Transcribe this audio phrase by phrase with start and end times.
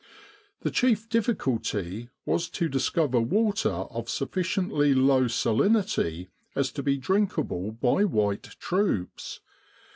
[0.61, 7.71] The chief difficulty was to discover water of sufficiently low salinity as to be drinkable
[7.73, 9.41] by white troops.